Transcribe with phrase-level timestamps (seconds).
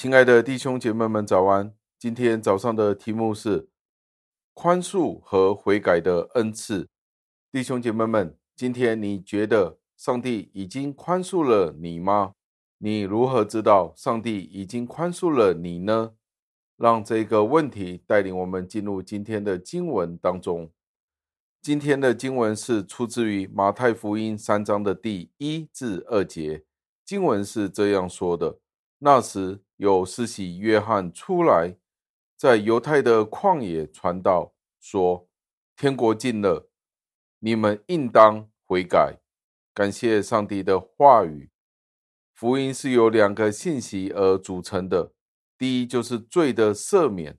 [0.00, 1.74] 亲爱的弟兄姐妹们，早安！
[1.98, 3.68] 今天早上的题目是
[4.54, 6.88] 宽恕和悔改的恩赐。
[7.50, 12.34] 弟兄姐妹们，今天你觉得上帝已经宽恕了你吗？
[12.78, 16.12] 你如何知道上帝已经宽恕了你呢？
[16.76, 20.70] 让这个问题带领我们进入今天的经文当中。
[21.60, 26.62] 今天的经文是出自于马太福音三章的第一至二节。
[27.04, 28.60] 经文是这样说的：
[29.00, 31.76] 那时有施洗约翰出来，
[32.36, 35.28] 在犹太的旷野传道，说：
[35.76, 36.68] 天国近了，
[37.38, 39.20] 你们应当悔改。
[39.72, 41.50] 感谢上帝的话语。
[42.34, 45.12] 福音是由两个信息而组成的，
[45.56, 47.38] 第一就是罪的赦免，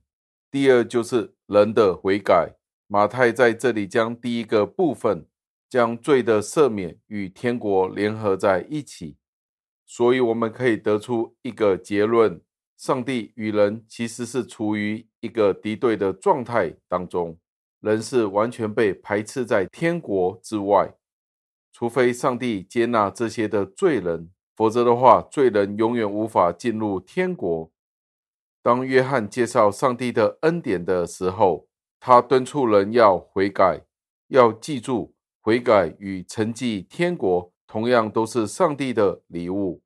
[0.50, 2.56] 第二就是人的悔改。
[2.86, 5.28] 马太在这里将第一个部分，
[5.68, 9.18] 将罪的赦免与天国联合在一起。
[9.92, 12.40] 所以，我们可以得出一个结论：
[12.76, 17.36] 上帝与人其实是处于一个敌对的状态当中，
[17.80, 20.94] 人是完全被排斥在天国之外。
[21.72, 27.72] 除非上帝接纳这些的罪人，否则的话，罪人永远无法进入天国。
[28.62, 31.66] 当约翰介绍上帝的恩典的时候，
[31.98, 33.80] 他敦促人要悔改，
[34.28, 37.52] 要记住，悔改与承继天国。
[37.70, 39.80] 同样都是上帝的礼物，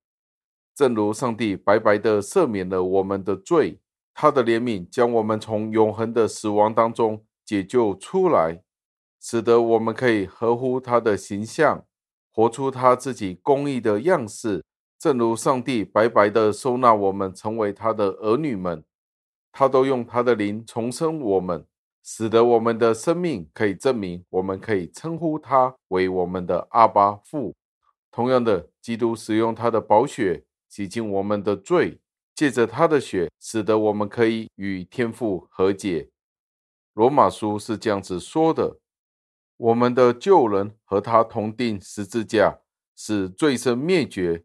[0.75, 3.79] 正如上帝白白的赦免了我们的罪，
[4.15, 8.63] 他的怜悯将我们从永恒的死亡当中解救出来，
[9.21, 11.85] 使得我们可以合乎他的形象，
[12.33, 14.65] 活出他自己公义的样式。
[14.99, 18.83] 正如上帝白白的收纳我们成为他的儿女们，
[19.53, 21.67] 他都用他的灵重生我们。
[22.03, 27.55] 使得我们的生命可以证明，我们可以称呼他为我们的阿爸父。
[28.15, 31.99] 同样的，基督使用他的宝血洗净我们的罪，
[32.33, 36.11] 借着他的血，使得我们可以与天父和解。
[36.93, 38.79] 罗马书是这样子说的：
[39.57, 42.61] 我们的旧人和他同钉十字架，
[42.95, 44.45] 使罪身灭绝，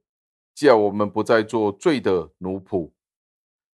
[0.55, 2.91] 叫我们不再做罪的奴仆。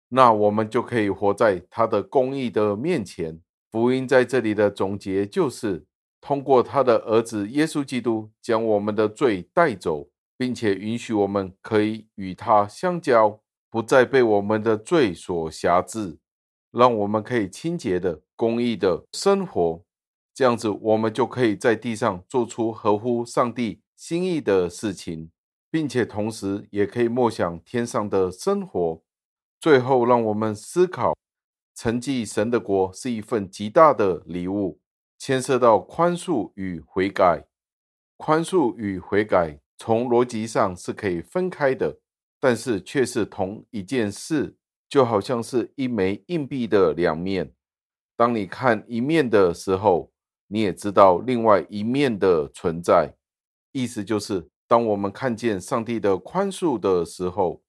[0.09, 3.39] 那我们就可以活在他的公义的面前。
[3.72, 5.85] 福音在这里的总结就是。
[6.25, 16.18] 通过他的儿子耶稣基督将我们的罪带走，并且允许我们可以与他相交，不再被我们的罪所辖制，
[16.72, 19.84] 让我们可以清洁的、公义的生活。
[20.34, 25.30] 这样子，我们就可以在地上做出合乎上帝心意的事情，
[25.69, 29.03] 并且同时也可以默想天上的生活。
[29.62, 31.16] 最后，让我们思考，
[31.75, 34.80] 承继神的国是一份极大的礼物。
[35.18, 37.46] 牵涉到宽恕与悔改，
[38.18, 42.00] 宽恕与悔改从逻辑上是可以分开的，
[42.40, 44.56] 但是却是同一件事，
[44.88, 47.53] 就好像是一枚硬币的两面。
[48.16, 50.12] 当你看一面的时候，
[50.48, 53.16] 你也知道另外一面的存在。
[53.72, 57.62] 意思就是，当我们看见上帝的宽恕的时候，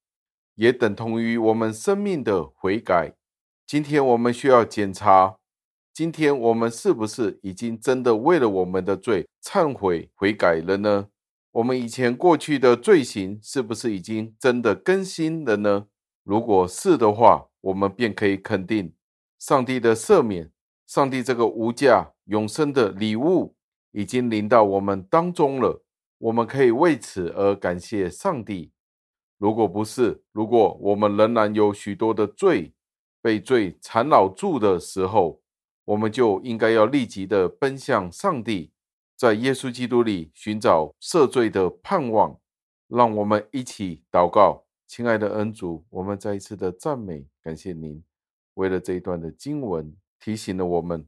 [0.54, 3.14] 也等同于我们生命的悔改。
[3.66, 5.38] 今天我们需要检查。
[5.96, 11.08] 今天我们是不是已经真的为了我们的罪忏悔悔改了呢？
[11.52, 15.86] 我们以前过去的罪行是不是已经真的更新了呢？
[16.22, 18.92] 如果是的话，我们便可以肯定，
[19.38, 20.52] 上帝的赦免，
[20.86, 23.56] 上帝这个无价永生的礼物
[23.92, 25.82] 已经临到我们当中了。
[26.18, 28.70] 我们可以为此而感谢上帝。
[29.38, 32.74] 如果不是，如果我们仍然有许多的罪
[33.22, 35.40] 被罪缠绕住的时候，
[35.86, 38.72] 我们就应该要立即的奔向上帝，
[39.14, 42.40] 在耶稣基督里寻找赦罪的盼望。
[42.88, 48.02] 让我们一起祷告，亲爱的恩主，我们再一次的赞美感谢您，
[48.54, 51.06] 为了这一段的经文提醒了我们，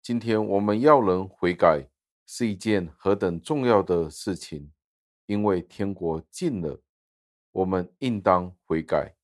[0.00, 1.88] 今天我们要人悔改
[2.26, 4.70] 是一件何等重要的事情，
[5.26, 6.80] 因为天国近了，
[7.50, 9.16] 我们应当悔改。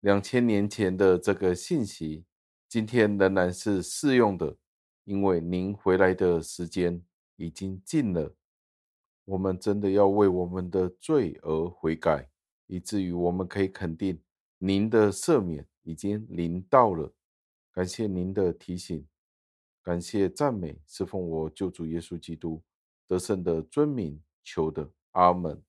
[0.00, 2.25] 两千年前的这个信息。
[2.68, 4.56] 今天仍然是适用的，
[5.04, 7.02] 因为您回来的时间
[7.36, 8.34] 已经近了。
[9.24, 12.28] 我们真的要为我们的罪而悔改，
[12.66, 14.20] 以至于我们可以肯定
[14.58, 17.12] 您的赦免已经临到了。
[17.72, 19.06] 感谢您的提醒，
[19.82, 22.62] 感谢赞美，是奉我救主耶稣基督
[23.06, 25.65] 得胜的尊名求的，阿门。